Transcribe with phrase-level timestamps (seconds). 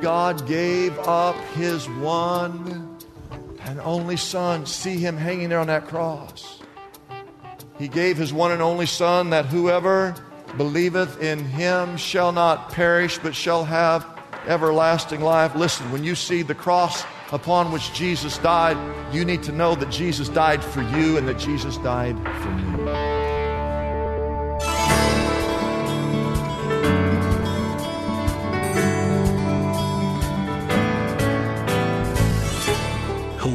[0.00, 2.98] God gave up his one
[3.60, 4.66] and only Son.
[4.66, 6.60] See him hanging there on that cross.
[7.78, 10.14] He gave his one and only Son that whoever
[10.56, 14.06] believeth in him shall not perish but shall have
[14.46, 15.54] everlasting life.
[15.54, 18.76] Listen, when you see the cross upon which Jesus died,
[19.14, 22.77] you need to know that Jesus died for you and that Jesus died for me.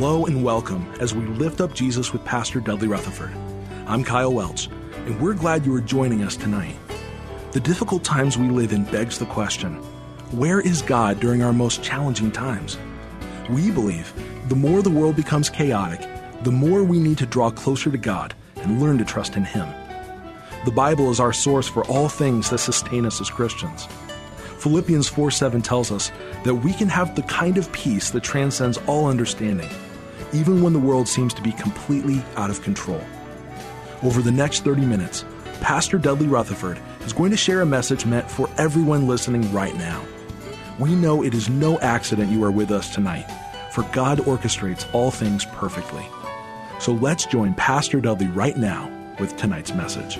[0.04, 3.34] Hello and welcome as we lift up Jesus with Pastor Dudley Rutherford.
[3.88, 4.68] I'm Kyle Welch,
[5.06, 6.76] and we're glad you are joining us tonight.
[7.54, 9.76] The difficult times we live in begs the question
[10.32, 12.78] where is God during our most challenging times?
[13.50, 14.12] We believe
[14.50, 16.02] the more the world becomes chaotic,
[16.44, 19.70] the more we need to draw closer to God and learn to trust in Him.
[20.66, 23.88] The Bible is our source for all things that sustain us as Christians.
[24.58, 26.12] Philippians 4 7 tells us
[26.44, 29.70] that we can have the kind of peace that transcends all understanding
[30.32, 33.02] even when the world seems to be completely out of control.
[34.04, 35.26] Over the next 30 minutes,
[35.62, 40.04] Pastor Dudley Rutherford is going to share a message meant for everyone listening right now.
[40.80, 43.26] We know it is no accident you are with us tonight,
[43.72, 46.06] for God orchestrates all things perfectly.
[46.80, 50.18] So let's join Pastor Dudley right now with tonight's message.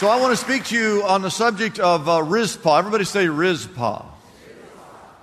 [0.00, 2.78] So I want to speak to you on the subject of uh, Rizpah.
[2.78, 4.06] Everybody say Rizpah.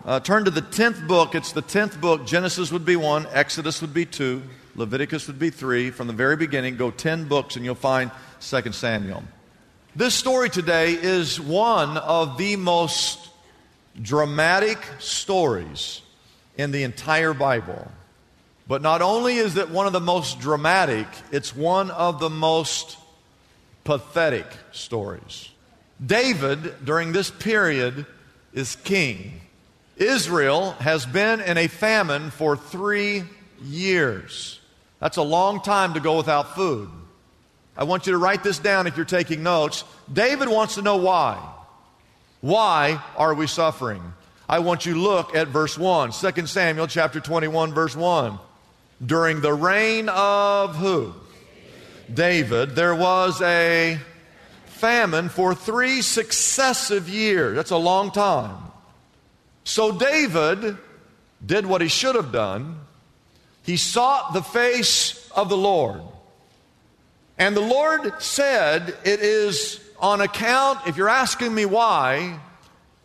[0.06, 1.34] Uh, turn to the 10th book.
[1.34, 2.28] It's the 10th book.
[2.28, 4.44] Genesis would be one, Exodus would be two,
[4.76, 5.90] Leviticus would be three.
[5.90, 9.24] From the very beginning, go 10 books and you'll find 2 Samuel.
[9.96, 13.32] This story today is one of the most
[14.00, 16.04] dramatic stories
[16.56, 17.92] in the entire Bible.
[18.68, 22.98] But not only is it one of the most dramatic, it's one of the most
[23.88, 25.48] pathetic stories.
[26.06, 28.06] David, during this period,
[28.52, 29.40] is king.
[29.96, 33.24] Israel has been in a famine for three
[33.64, 34.60] years.
[35.00, 36.90] That's a long time to go without food.
[37.78, 39.86] I want you to write this down if you're taking notes.
[40.12, 41.42] David wants to know why.
[42.42, 44.04] Why are we suffering?
[44.50, 48.38] I want you to look at verse 1, 2 Samuel chapter 21, verse 1.
[49.06, 51.14] During the reign of who?
[52.14, 54.00] David, there was a
[54.66, 57.56] famine for three successive years.
[57.56, 58.58] That's a long time.
[59.64, 60.78] So David
[61.46, 62.80] did what he should have done.
[63.64, 66.02] He sought the face of the Lord.
[67.38, 72.40] And the Lord said, It is on account, if you're asking me why,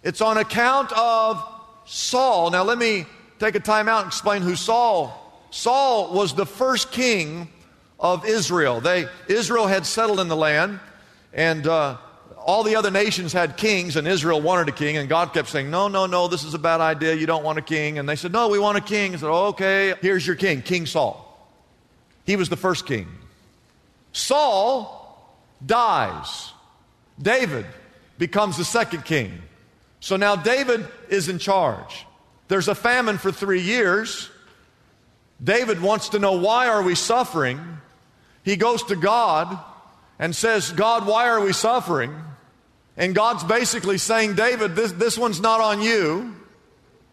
[0.02, 1.42] it's on account of
[1.84, 2.50] Saul.
[2.50, 3.06] Now, let me
[3.38, 5.18] take a time out and explain who Saul.
[5.50, 7.48] Saul was the first king
[8.02, 8.80] of Israel.
[8.80, 10.80] They, Israel had settled in the land,
[11.32, 11.96] and uh,
[12.36, 15.70] all the other nations had kings, and Israel wanted a king, and God kept saying,
[15.70, 17.14] No, no, no, this is a bad idea.
[17.14, 17.98] You don't want a king.
[17.98, 19.12] And they said, No, we want a king.
[19.12, 21.28] He said, Okay, here's your king, King Saul.
[22.26, 23.06] He was the first king.
[24.12, 24.98] Saul
[25.64, 26.52] dies.
[27.20, 27.66] David
[28.18, 29.40] becomes the second king.
[30.00, 32.04] So now David is in charge.
[32.48, 34.28] There's a famine for three years.
[35.42, 37.78] David wants to know why are we suffering?
[38.42, 39.58] He goes to God
[40.18, 42.14] and says, God, why are we suffering?
[42.96, 46.36] And God's basically saying, David, this, this one's not on you.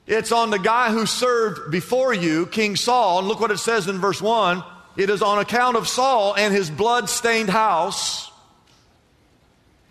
[0.07, 3.19] It's on the guy who served before you, King Saul.
[3.19, 4.63] And look what it says in verse 1
[4.97, 8.29] it is on account of Saul and his blood stained house.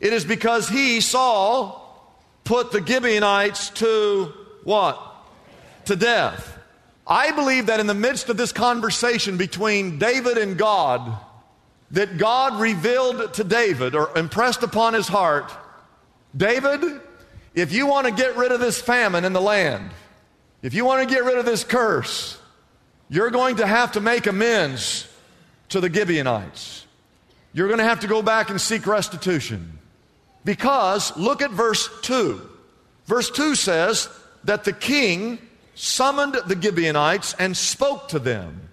[0.00, 2.12] It is because he, Saul,
[2.44, 4.34] put the Gibeonites to
[4.64, 5.00] what?
[5.86, 6.58] To death.
[7.06, 11.18] I believe that in the midst of this conversation between David and God,
[11.90, 15.50] that God revealed to David or impressed upon his heart
[16.36, 17.00] David,
[17.54, 19.90] if you want to get rid of this famine in the land,
[20.62, 22.38] if you want to get rid of this curse,
[23.08, 25.08] you're going to have to make amends
[25.70, 26.86] to the Gibeonites.
[27.52, 29.78] You're going to have to go back and seek restitution.
[30.44, 32.40] Because look at verse 2.
[33.06, 34.08] Verse 2 says
[34.44, 35.38] that the king
[35.74, 38.67] summoned the Gibeonites and spoke to them.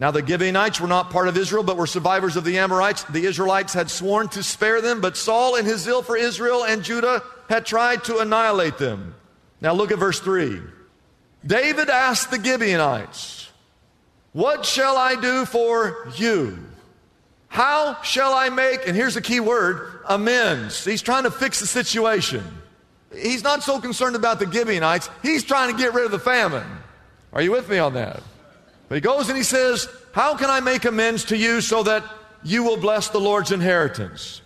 [0.00, 3.04] Now, the Gibeonites were not part of Israel, but were survivors of the Amorites.
[3.04, 6.82] The Israelites had sworn to spare them, but Saul, in his zeal for Israel and
[6.82, 9.14] Judah, had tried to annihilate them.
[9.60, 10.58] Now, look at verse 3.
[11.46, 13.50] David asked the Gibeonites,
[14.32, 16.58] What shall I do for you?
[17.48, 20.82] How shall I make, and here's the key word, amends?
[20.82, 22.44] He's trying to fix the situation.
[23.14, 26.66] He's not so concerned about the Gibeonites, he's trying to get rid of the famine.
[27.34, 28.22] Are you with me on that?
[28.90, 32.02] But he goes and he says, How can I make amends to you so that
[32.42, 34.42] you will bless the Lord's inheritance?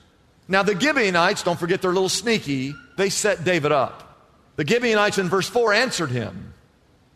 [0.47, 4.21] Now, the Gibeonites, don't forget they're a little sneaky, they set David up.
[4.57, 6.53] The Gibeonites in verse 4 answered him,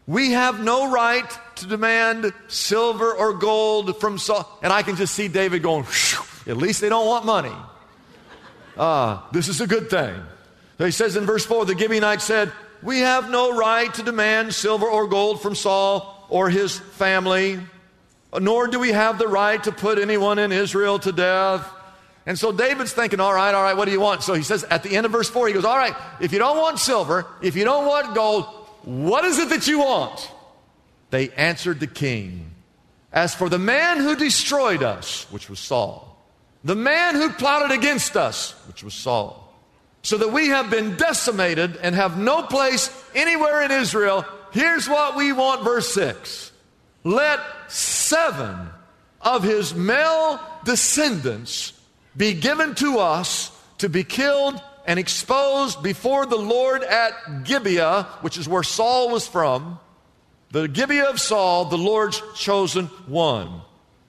[0.06, 4.48] We have no right to demand silver or gold from Saul.
[4.62, 5.84] And I can just see David going,
[6.46, 7.54] At least they don't want money.
[8.78, 10.14] Ah, uh, this is a good thing.
[10.78, 12.50] So he says in verse 4 the Gibeonites said,
[12.82, 17.60] We have no right to demand silver or gold from Saul or his family,
[18.38, 21.68] nor do we have the right to put anyone in Israel to death.
[22.26, 24.22] And so David's thinking, all right, all right, what do you want?
[24.22, 26.38] So he says at the end of verse 4, he goes, all right, if you
[26.38, 28.44] don't want silver, if you don't want gold,
[28.84, 30.30] what is it that you want?
[31.10, 32.50] They answered the king,
[33.12, 36.16] As for the man who destroyed us, which was Saul,
[36.64, 39.44] the man who plotted against us, which was Saul,
[40.02, 45.16] so that we have been decimated and have no place anywhere in Israel, Here's what
[45.16, 46.52] we want, verse 6.
[47.04, 48.68] Let seven
[49.20, 51.72] of his male descendants
[52.16, 58.38] be given to us to be killed and exposed before the Lord at Gibeah, which
[58.38, 59.78] is where Saul was from.
[60.50, 63.60] The Gibeah of Saul, the Lord's chosen one.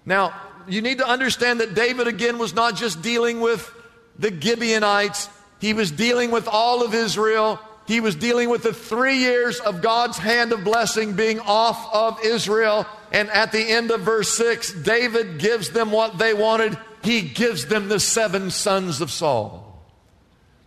[0.06, 0.34] Now,
[0.68, 3.70] you need to understand that David again was not just dealing with
[4.18, 7.60] the Gibeonites, he was dealing with all of Israel.
[7.90, 12.24] He was dealing with the three years of God's hand of blessing being off of
[12.24, 12.86] Israel.
[13.12, 16.78] And at the end of verse 6, David gives them what they wanted.
[17.04, 19.82] He gives them the seven sons of Saul.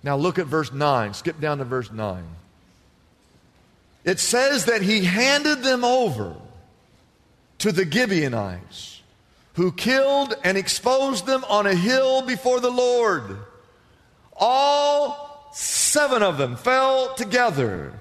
[0.02, 1.14] Now look at verse 9.
[1.14, 2.24] Skip down to verse 9.
[4.02, 6.34] It says that he handed them over
[7.58, 9.00] to the Gibeonites,
[9.52, 13.36] who killed and exposed them on a hill before the Lord.
[14.36, 17.92] All seven of them fell together.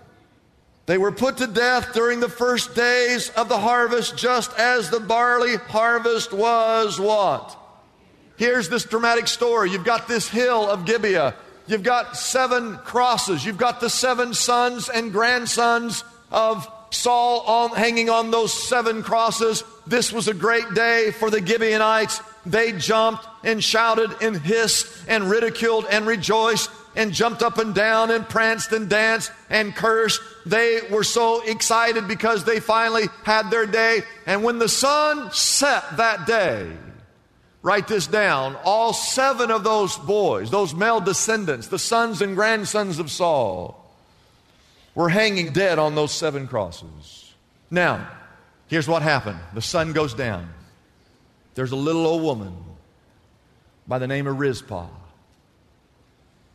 [0.85, 4.99] They were put to death during the first days of the harvest, just as the
[4.99, 7.57] barley harvest was what?
[8.37, 9.69] Here's this dramatic story.
[9.69, 11.35] You've got this hill of Gibeah.
[11.67, 13.45] You've got seven crosses.
[13.45, 19.63] You've got the seven sons and grandsons of Saul on, hanging on those seven crosses.
[19.87, 22.19] This was a great day for the Gibeonites.
[22.45, 28.11] They jumped and shouted and hissed and ridiculed and rejoiced and jumped up and down
[28.11, 30.21] and pranced and danced and cursed.
[30.45, 34.01] They were so excited because they finally had their day.
[34.25, 36.71] And when the sun set that day,
[37.61, 42.99] write this down, all seven of those boys, those male descendants, the sons and grandsons
[42.99, 43.77] of Saul,
[44.93, 47.33] were hanging dead on those seven crosses.
[47.69, 48.09] Now,
[48.67, 50.49] here's what happened the sun goes down.
[51.55, 52.55] There's a little old woman
[53.87, 54.87] by the name of Rizpah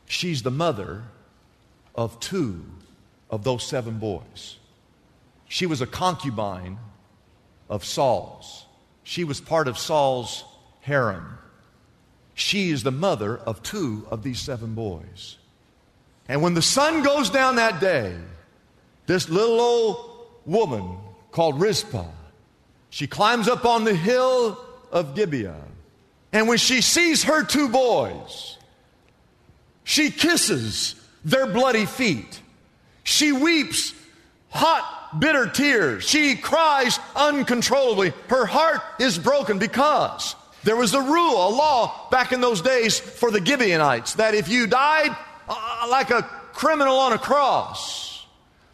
[0.06, 1.02] She's the mother
[1.94, 2.64] of two
[3.30, 4.56] of those seven boys.
[5.48, 6.78] She was a concubine
[7.68, 8.64] of Saul's.
[9.02, 10.44] She was part of Saul's
[10.80, 11.38] harem.
[12.34, 15.38] She is the mother of two of these seven boys.
[16.28, 18.16] And when the sun goes down that day,
[19.06, 20.98] this little old woman
[21.30, 22.10] called Rizpah,
[22.90, 24.58] she climbs up on the hill
[24.90, 25.64] of Gibeah.
[26.32, 28.58] And when she sees her two boys,
[29.86, 32.40] she kisses their bloody feet.
[33.04, 33.94] She weeps
[34.50, 36.02] hot, bitter tears.
[36.02, 38.12] She cries uncontrollably.
[38.26, 42.98] Her heart is broken because there was a rule, a law back in those days
[42.98, 45.16] for the Gibeonites that if you died
[45.48, 48.26] uh, like a criminal on a cross,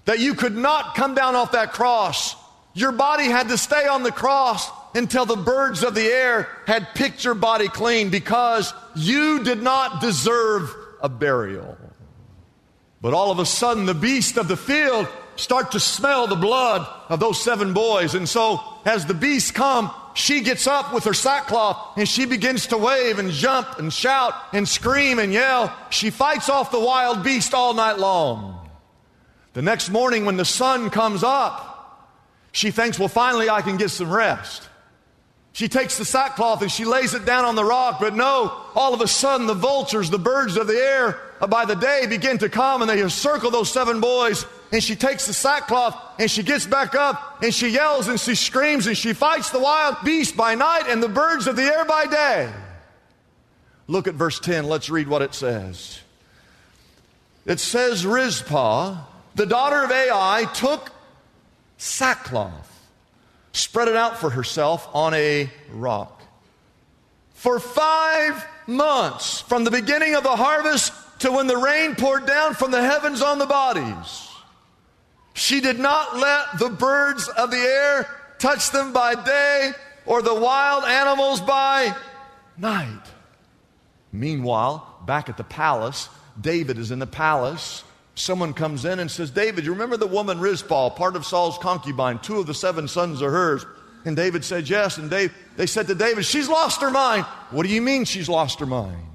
[0.06, 2.36] that you could not come down off that cross.
[2.72, 6.94] Your body had to stay on the cross until the birds of the air had
[6.94, 11.76] picked your body clean because you did not deserve a burial.
[13.00, 16.86] But all of a sudden, the beasts of the field start to smell the blood
[17.08, 18.14] of those seven boys.
[18.14, 22.68] And so, as the beasts come, she gets up with her sackcloth and she begins
[22.68, 25.74] to wave and jump and shout and scream and yell.
[25.90, 28.68] She fights off the wild beast all night long.
[29.54, 31.70] The next morning, when the sun comes up,
[32.52, 34.68] she thinks, well, finally I can get some rest.
[35.52, 38.94] She takes the sackcloth and she lays it down on the rock, but no, all
[38.94, 42.38] of a sudden the vultures, the birds of the air, uh, by the day begin
[42.38, 46.42] to come and they encircle those seven boys and she takes the sackcloth and she
[46.42, 50.36] gets back up and she yells and she screams and she fights the wild beast
[50.36, 52.50] by night and the birds of the air by day.
[53.86, 54.64] Look at verse 10.
[54.64, 56.00] Let's read what it says.
[57.44, 58.96] It says, Rizpah,
[59.34, 60.90] the daughter of Ai, took
[61.76, 62.71] sackcloth,
[63.52, 66.22] spread it out for herself on a rock.
[67.34, 72.54] For five months, from the beginning of the harvest to when the rain poured down
[72.54, 74.28] from the heavens on the bodies,
[75.34, 78.06] she did not let the birds of the air
[78.38, 79.72] touch them by day
[80.06, 81.94] or the wild animals by
[82.58, 83.02] night.
[84.12, 86.08] Meanwhile, back at the palace,
[86.40, 87.82] David is in the palace.
[88.14, 92.18] Someone comes in and says, David, you remember the woman Rizpah, part of Saul's concubine?
[92.18, 93.64] Two of the seven sons are hers.
[94.04, 94.98] And David said, Yes.
[94.98, 97.24] And Dave, they said to David, She's lost her mind.
[97.50, 99.06] What do you mean she's lost her mind?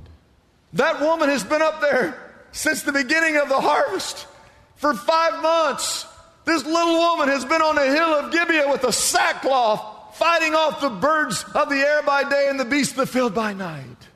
[0.74, 2.18] That woman has been up there
[2.52, 4.28] since the beginning of the harvest
[4.76, 6.06] for five months.
[6.46, 10.80] This little woman has been on the hill of Gibeah with a sackcloth, fighting off
[10.80, 14.08] the birds of the air by day and the beasts of the field by night.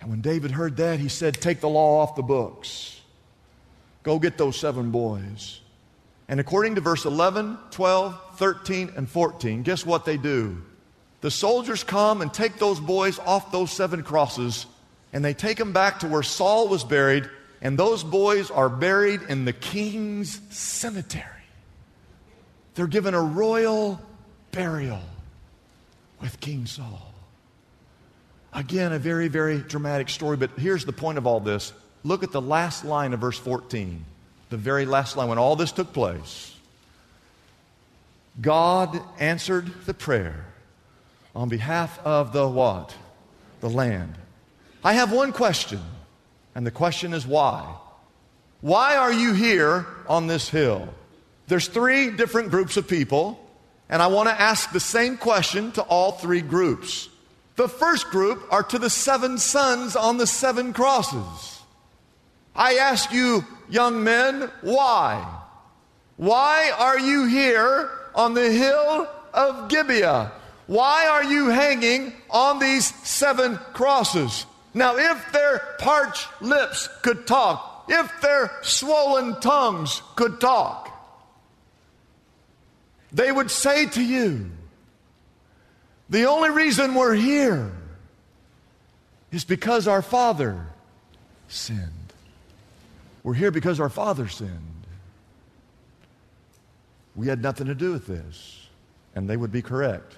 [0.00, 2.97] And when David heard that, he said, Take the law off the books.
[4.08, 5.60] Go get those seven boys.
[6.30, 10.62] And according to verse 11, 12, 13, and 14, guess what they do?
[11.20, 14.64] The soldiers come and take those boys off those seven crosses,
[15.12, 17.28] and they take them back to where Saul was buried,
[17.60, 21.44] and those boys are buried in the king's cemetery.
[22.76, 24.00] They're given a royal
[24.52, 25.02] burial
[26.22, 27.12] with King Saul.
[28.54, 31.74] Again, a very, very dramatic story, but here's the point of all this.
[32.08, 34.02] Look at the last line of verse 14,
[34.48, 36.56] the very last line when all this took place.
[38.40, 40.46] God answered the prayer
[41.36, 42.94] on behalf of the what?
[43.60, 44.14] The land.
[44.82, 45.82] I have one question,
[46.54, 47.76] and the question is why?
[48.62, 50.88] Why are you here on this hill?
[51.46, 53.38] There's three different groups of people,
[53.90, 57.10] and I want to ask the same question to all three groups.
[57.56, 61.57] The first group are to the seven sons on the seven crosses.
[62.54, 65.26] I ask you, young men, why?
[66.16, 70.32] Why are you here on the hill of Gibeah?
[70.66, 74.44] Why are you hanging on these seven crosses?
[74.74, 80.90] Now, if their parched lips could talk, if their swollen tongues could talk,
[83.12, 84.50] they would say to you,
[86.10, 87.72] the only reason we're here
[89.30, 90.66] is because our Father
[91.48, 91.97] sinned.
[93.28, 94.86] We're here because our Father sinned.
[97.14, 98.66] We had nothing to do with this.
[99.14, 100.14] And they would be correct.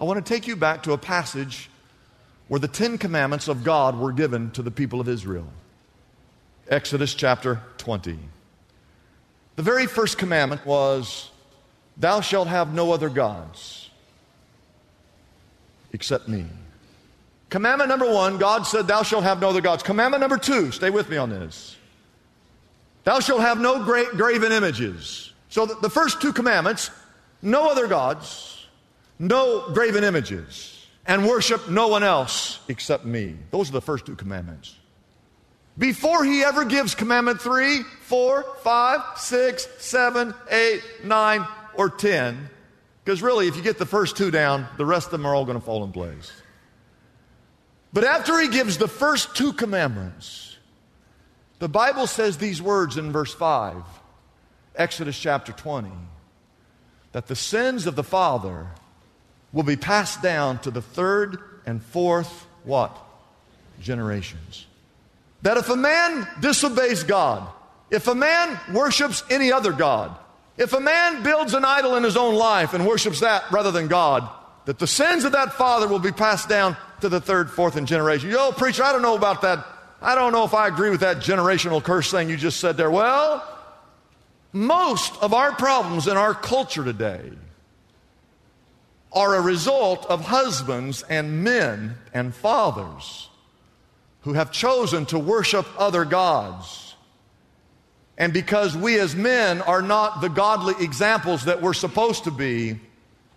[0.00, 1.70] I want to take you back to a passage
[2.48, 5.46] where the Ten Commandments of God were given to the people of Israel.
[6.68, 8.18] Exodus chapter 20.
[9.54, 11.30] The very first commandment was,
[11.96, 13.88] Thou shalt have no other gods
[15.92, 16.44] except me.
[17.50, 19.84] Commandment number one, God said, Thou shalt have no other gods.
[19.84, 21.76] Commandment number two, stay with me on this.
[23.04, 25.32] Thou shalt have no great graven images.
[25.50, 26.90] So the, first two commandments,
[27.40, 28.66] no other gods,
[29.18, 33.36] no graven images, and worship no one else except me.
[33.50, 34.74] Those are the first two commandments.
[35.76, 42.48] Before he ever gives commandment three, four, five, six, seven, eight, nine, or ten,
[43.04, 45.44] because really, if you get the first two down, the rest of them are all
[45.44, 46.32] going to fall in place.
[47.92, 50.53] But after he gives the first two commandments,
[51.58, 53.76] the Bible says these words in verse 5,
[54.76, 55.90] Exodus chapter 20,
[57.12, 58.68] that the sins of the father
[59.52, 62.96] will be passed down to the third and fourth what?
[63.80, 64.66] Generations.
[65.42, 67.48] That if a man disobeys God,
[67.90, 70.16] if a man worships any other God,
[70.56, 73.88] if a man builds an idol in his own life and worships that rather than
[73.88, 74.28] God,
[74.66, 77.86] that the sins of that father will be passed down to the third, fourth, and
[77.86, 78.30] generation.
[78.30, 79.66] Yo, preacher, I don't know about that.
[80.04, 82.90] I don't know if I agree with that generational curse thing you just said there.
[82.90, 83.44] Well,
[84.52, 87.30] most of our problems in our culture today
[89.12, 93.28] are a result of husbands and men and fathers
[94.22, 96.84] who have chosen to worship other gods
[98.16, 102.78] and because we as men are not the godly examples that we're supposed to be,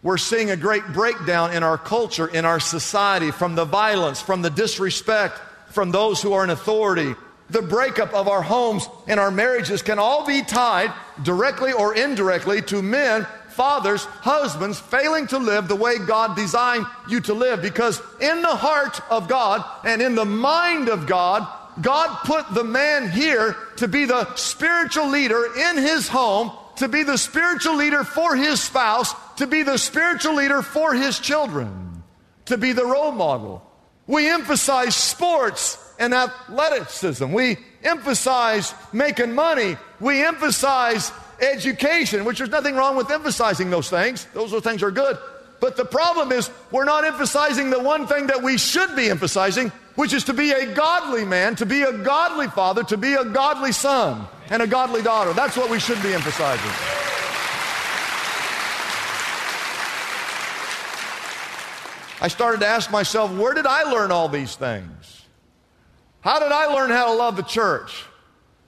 [0.03, 4.43] we're seeing a great breakdown in our culture, in our society, from the violence, from
[4.43, 7.15] the disrespect, from those who are in authority.
[7.49, 10.91] The breakup of our homes and our marriages can all be tied
[11.23, 17.21] directly or indirectly to men, fathers, husbands failing to live the way God designed you
[17.21, 17.61] to live.
[17.61, 21.47] Because in the heart of God and in the mind of God,
[21.81, 27.03] God put the man here to be the spiritual leader in his home, to be
[27.03, 32.03] the spiritual leader for his spouse, to be the spiritual leader for his children,
[32.45, 33.66] to be the role model.
[34.07, 37.31] We emphasize sports and athleticism.
[37.31, 39.77] We emphasize making money.
[39.99, 41.11] We emphasize
[41.41, 44.25] education, which there's nothing wrong with emphasizing those things.
[44.33, 45.17] Those, things are good.
[45.59, 49.71] But the problem is, we're not emphasizing the one thing that we should be emphasizing,
[49.95, 53.25] which is to be a godly man, to be a godly father, to be a
[53.25, 55.33] godly son, and a godly daughter.
[55.33, 57.06] That's what we should be emphasizing.
[62.19, 65.25] I started to ask myself, where did I learn all these things?
[66.21, 68.05] How did I learn how to love the church?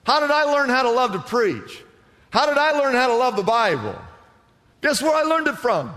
[0.04, 1.82] How did I learn how to love to preach?
[2.30, 3.98] How did I learn how to love the Bible?
[4.82, 5.92] Guess where I learned it from?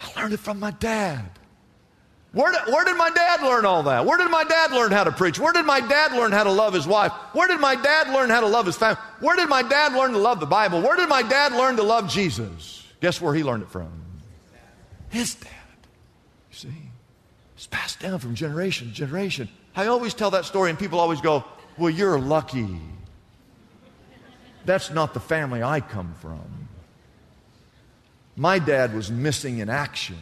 [0.00, 1.24] I learned it from my dad.
[2.32, 4.06] Where did, where did my dad learn all that?
[4.06, 5.38] Where did my dad learn how to preach?
[5.38, 7.12] Where did my dad learn how to love his wife?
[7.32, 9.00] Where did my dad learn how to love his family?
[9.20, 10.80] Where did my dad learn to love the Bible?
[10.80, 12.84] Where did my dad learn to love Jesus?
[13.00, 13.92] Guess where he learned it from?
[15.10, 15.50] His dad.
[16.54, 16.68] See?
[17.56, 19.48] It's passed down from generation to generation.
[19.74, 21.44] I always tell that story, and people always go,
[21.76, 22.80] Well, you're lucky.
[24.64, 26.68] That's not the family I come from.
[28.36, 30.18] My dad was missing in action.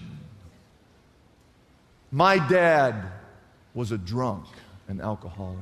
[2.10, 2.94] My dad
[3.74, 4.46] was a drunk,
[4.88, 5.58] an alcoholic.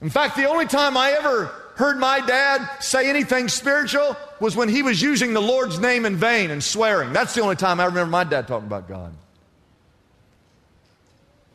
[0.00, 1.46] In fact, the only time I ever
[1.76, 6.16] heard my dad say anything spiritual was when he was using the Lord's name in
[6.16, 7.12] vain and swearing.
[7.12, 9.14] That's the only time I remember my dad talking about God.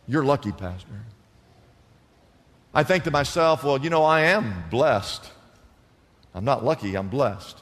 [0.07, 1.05] You're lucky, Pastor.
[2.73, 5.29] I think to myself, well, you know, I am blessed.
[6.33, 7.61] I'm not lucky, I'm blessed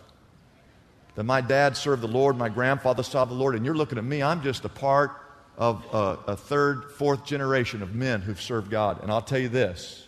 [1.18, 4.04] that my dad served the Lord, my grandfather served the Lord, and you're looking at
[4.04, 5.14] me, I'm just a part
[5.58, 9.02] of a, a, third, fourth generation of men who've served God.
[9.02, 10.07] And I'll tell you this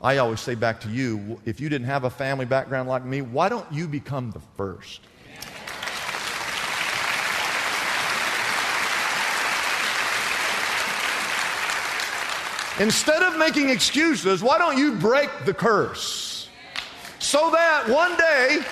[0.00, 3.22] I always say back to you if you didn't have a family background like me,
[3.22, 5.00] why don't you become the first?
[12.78, 16.48] Instead of making excuses, why don't you break the curse?
[17.18, 18.62] So that one day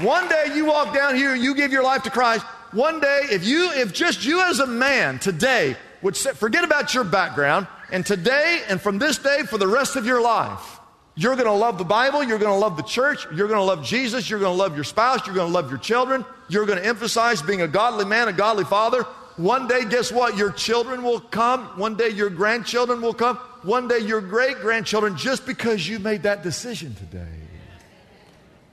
[0.00, 2.44] one day you walk down here, you give your life to Christ.
[2.72, 6.92] One day, if you, if just you as a man today would say, forget about
[6.92, 10.73] your background, and today and from this day for the rest of your life,
[11.16, 13.64] you're going to love the Bible, you're going to love the church, you're going to
[13.64, 16.66] love Jesus, you're going to love your spouse, you're going to love your children, you're
[16.66, 19.02] going to emphasize being a godly man, a godly father.
[19.36, 20.36] One day, guess what?
[20.36, 21.64] Your children will come.
[21.78, 23.36] One day, your grandchildren will come.
[23.62, 27.44] One day, your great grandchildren, just because you made that decision today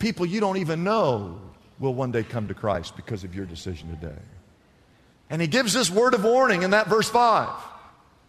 [0.01, 1.39] people you don't even know
[1.79, 4.19] will one day come to Christ because of your decision today.
[5.29, 7.49] And he gives this word of warning in that verse 5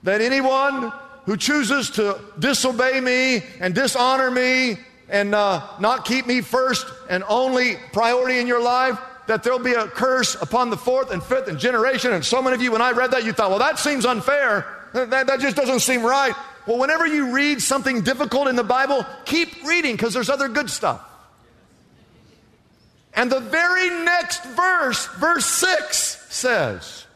[0.05, 0.93] that anyone
[1.25, 4.77] who chooses to disobey me and dishonor me
[5.09, 9.75] and uh, not keep me first and only priority in your life, that there'll be
[9.75, 12.13] a curse upon the fourth and fifth and generation.
[12.13, 14.67] And so many of you, when I read that, you thought, well, that seems unfair.
[14.95, 16.35] That, that just doesn't seem right.
[16.67, 20.71] Well, whenever you read something difficult in the Bible, keep reading because there's other good
[20.71, 21.01] stuff.
[23.15, 27.07] And the very next verse, verse 6, says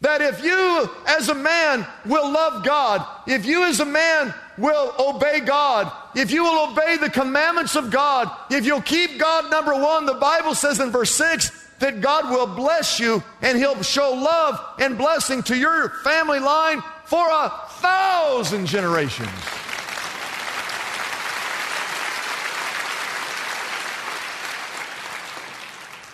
[0.00, 4.94] that if you as a man will love God, if you as a man will
[4.98, 9.74] obey God, if you will obey the commandments of God, if you'll keep God number
[9.74, 14.12] one, the Bible says in verse 6 that God will bless you and He'll show
[14.12, 19.30] love and blessing to your family line for a thousand generations.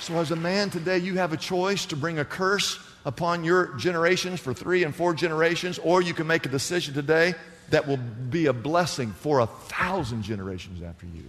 [0.00, 3.74] So, as a man today, you have a choice to bring a curse upon your
[3.76, 7.34] generations for three and four generations, or you can make a decision today
[7.70, 11.24] that will be a blessing for a thousand generations after you.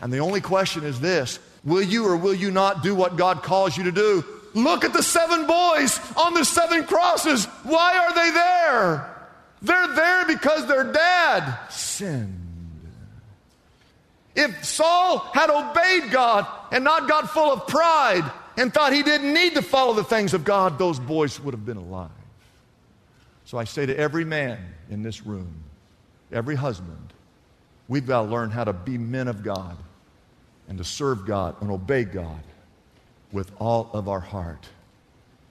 [0.00, 3.42] And the only question is this will you or will you not do what God
[3.42, 4.24] calls you to do?
[4.54, 7.44] Look at the seven boys on the seven crosses.
[7.62, 9.16] Why are they there?
[9.62, 12.36] They're there because their dad sinned.
[14.34, 18.28] If Saul had obeyed God and not got full of pride
[18.60, 21.64] and thought he didn't need to follow the things of God, those boys would have
[21.64, 22.10] been alive.
[23.46, 24.58] So I say to every man
[24.90, 25.64] in this room,
[26.30, 27.14] every husband,
[27.88, 29.78] we've got to learn how to be men of God
[30.68, 32.42] and to serve God and obey God
[33.32, 34.68] with all of our heart.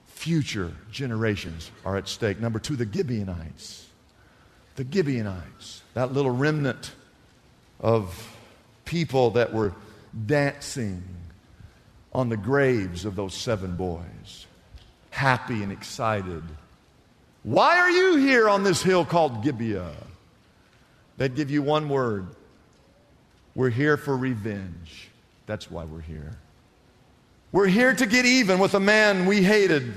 [0.06, 2.38] Future generations are at stake.
[2.38, 3.88] Number two, the Gibeonites.
[4.76, 6.92] The Gibeonites, that little remnant
[7.80, 8.36] of
[8.84, 9.74] people that were
[10.26, 11.02] dancing
[12.12, 14.46] on the graves of those seven boys,
[15.10, 16.42] happy and excited
[17.42, 19.92] Why are you here on this hill called Gibeah?
[21.16, 22.26] They'd give you one word
[23.54, 25.08] We're here for revenge.
[25.46, 26.38] That's why we're here.
[27.52, 29.92] We're here to get even with a man we hated.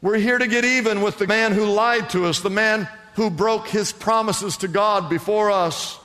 [0.00, 3.28] We're here to get even with the man who lied to us, the man who
[3.28, 5.99] broke his promises to God before us.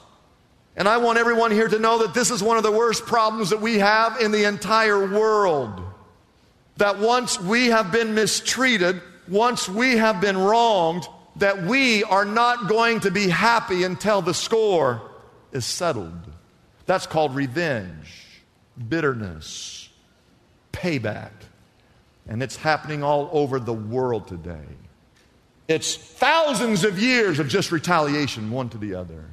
[0.77, 3.49] And I want everyone here to know that this is one of the worst problems
[3.51, 5.81] that we have in the entire world.
[6.77, 11.07] That once we have been mistreated, once we have been wronged,
[11.38, 15.01] that we are not going to be happy until the score
[15.53, 16.11] is settled.
[16.85, 18.25] That's called revenge,
[18.89, 19.89] bitterness,
[20.73, 21.31] payback.
[22.27, 24.65] And it's happening all over the world today.
[25.67, 29.23] It's thousands of years of just retaliation, one to the other.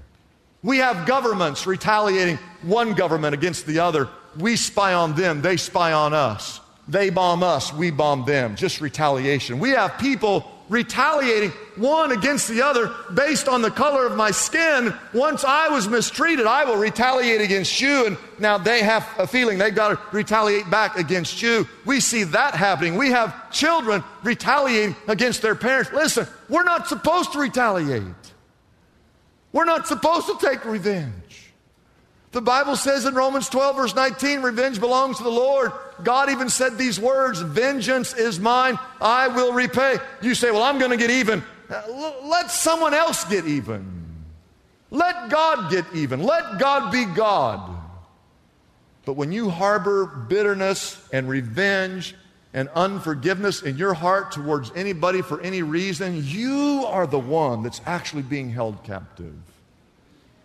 [0.62, 4.08] We have governments retaliating one government against the other.
[4.38, 6.60] We spy on them, they spy on us.
[6.88, 8.56] They bomb us, we bomb them.
[8.56, 9.58] Just retaliation.
[9.58, 14.94] We have people retaliating one against the other based on the color of my skin.
[15.12, 18.06] Once I was mistreated, I will retaliate against you.
[18.06, 21.68] And now they have a feeling they've got to retaliate back against you.
[21.84, 22.96] We see that happening.
[22.96, 25.92] We have children retaliating against their parents.
[25.92, 28.02] Listen, we're not supposed to retaliate.
[29.52, 31.52] We're not supposed to take revenge.
[32.32, 35.70] The Bible says in Romans 12, verse 19, revenge belongs to the Lord.
[36.02, 39.98] God even said these words Vengeance is mine, I will repay.
[40.22, 41.44] You say, Well, I'm going to get even.
[41.68, 41.82] Uh,
[42.24, 44.02] let someone else get even.
[44.90, 46.22] Let God get even.
[46.22, 47.78] Let God be God.
[49.04, 52.14] But when you harbor bitterness and revenge
[52.54, 57.80] and unforgiveness in your heart towards anybody for any reason, you are the one that's
[57.86, 59.34] actually being held captive.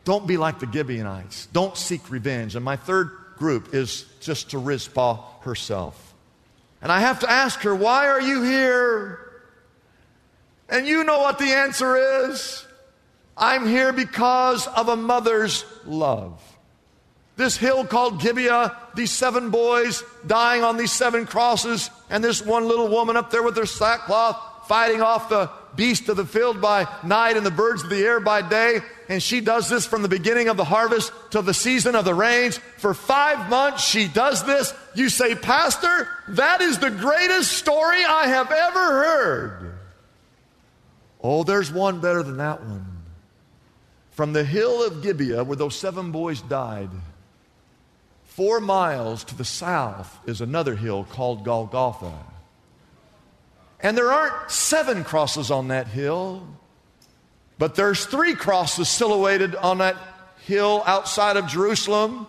[0.05, 1.47] Don't be like the Gibeonites.
[1.47, 2.55] Don't seek revenge.
[2.55, 6.13] And my third group is just to Rizpah herself.
[6.81, 9.19] And I have to ask her, Why are you here?
[10.69, 12.65] And you know what the answer is.
[13.35, 16.41] I'm here because of a mother's love.
[17.37, 22.67] This hill called Gibeah, these seven boys dying on these seven crosses, and this one
[22.67, 26.87] little woman up there with her sackcloth fighting off the beast of the field by
[27.03, 28.79] night and the birds of the air by day.
[29.07, 32.13] And she does this from the beginning of the harvest till the season of the
[32.13, 32.57] rains.
[32.77, 34.73] For five months, she does this.
[34.95, 39.73] You say, Pastor, that is the greatest story I have ever heard.
[41.21, 42.85] Oh, there's one better than that one.
[44.11, 46.89] From the hill of Gibeah, where those seven boys died,
[48.37, 52.13] four miles to the south is another hill called Golgotha.
[53.79, 56.47] And there aren't seven crosses on that hill,
[57.57, 59.97] but there's three crosses silhouetted on that
[60.45, 62.27] hill outside of Jerusalem.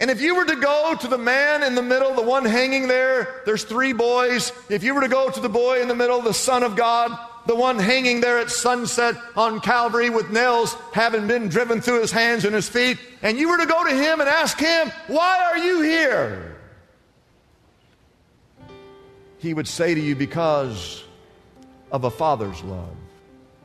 [0.00, 2.88] And if you were to go to the man in the middle, the one hanging
[2.88, 4.50] there, there's three boys.
[4.70, 7.10] If you were to go to the boy in the middle, the Son of God,
[7.46, 12.12] the one hanging there at sunset on Calvary with nails having been driven through his
[12.12, 15.44] hands and his feet, and you were to go to him and ask him, Why
[15.50, 16.56] are you here?
[19.38, 21.04] he would say to you, because
[21.92, 22.96] of a father's love.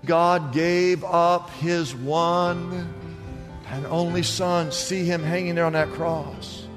[0.06, 2.94] God gave up his one
[3.68, 4.72] and only son.
[4.72, 6.68] See him hanging there on that cross.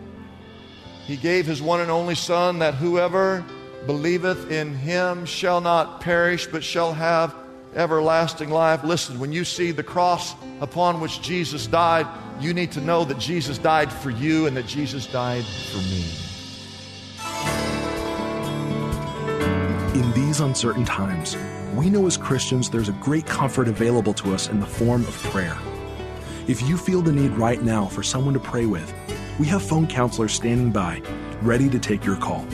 [1.07, 3.45] He gave his one and only son that whoever
[3.87, 7.35] believeth in him shall not perish but shall have
[7.75, 8.85] everlasting life.
[8.85, 12.07] Listen, when you see the cross upon which Jesus died,
[12.41, 16.05] you need to know that Jesus died for you and that Jesus died for me.
[19.95, 21.37] In these uncertain times,
[21.75, 25.15] we know as Christians there's a great comfort available to us in the form of
[25.25, 25.57] prayer.
[26.47, 28.93] If you feel the need right now for someone to pray with,
[29.39, 31.03] we have phone counselors standing by,
[31.43, 32.47] ready to take your call.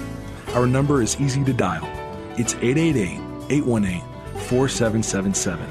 [0.54, 1.88] Our number is easy to dial.
[2.36, 4.00] It's 888 818
[4.48, 5.64] 4777.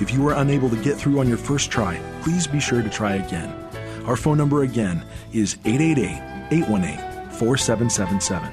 [0.00, 2.88] If you are unable to get through on your first try, please be sure to
[2.88, 3.50] try again.
[4.06, 8.50] Our phone number again is 888 818 4777.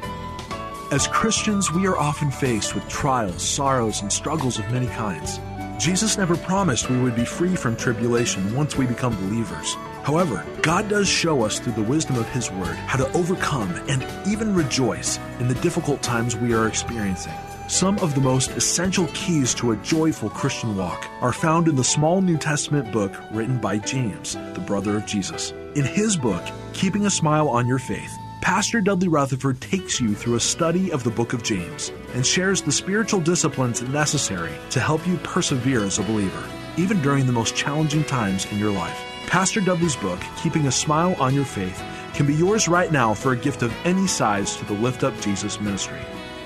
[0.91, 5.39] As Christians, we are often faced with trials, sorrows, and struggles of many kinds.
[5.81, 9.77] Jesus never promised we would be free from tribulation once we become believers.
[10.07, 14.07] However, God does show us through the wisdom of His Word how to overcome and
[14.25, 17.33] even rejoice in the difficult times we are experiencing.
[17.67, 21.83] Some of the most essential keys to a joyful Christian walk are found in the
[21.83, 25.51] small New Testament book written by James, the brother of Jesus.
[25.75, 30.35] In his book, Keeping a Smile on Your Faith, Pastor Dudley Rutherford takes you through
[30.35, 35.05] a study of the book of James and shares the spiritual disciplines necessary to help
[35.05, 36.45] you persevere as a believer,
[36.77, 38.97] even during the most challenging times in your life.
[39.27, 43.33] Pastor Dudley's book, Keeping a Smile on Your Faith, can be yours right now for
[43.33, 45.99] a gift of any size to the Lift Up Jesus ministry.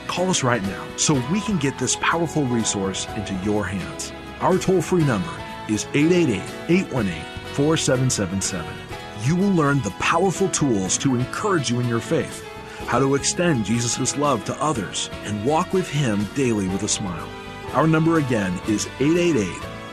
[0.07, 4.11] call us right now so we can get this powerful resource into your hands.
[4.41, 5.31] Our toll free number
[5.69, 8.75] is 888 818 4777.
[9.23, 12.43] You will learn the powerful tools to encourage you in your faith,
[12.87, 17.29] how to extend Jesus' love to others, and walk with Him daily with a smile.
[17.73, 19.45] Our number again is 888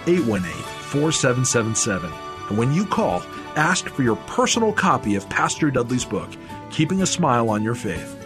[0.06, 0.50] 818
[0.90, 2.27] 4777.
[2.48, 3.22] And when you call,
[3.56, 6.30] ask for your personal copy of Pastor Dudley's book,
[6.70, 8.16] Keeping a Smile on Your Faith.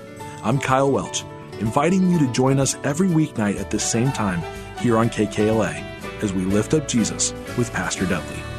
[0.45, 1.25] I'm Kyle Welch,
[1.61, 4.43] inviting you to join us every weeknight at this same time
[4.79, 8.52] here on KKLA as we lift up Jesus with Pastor Dudley.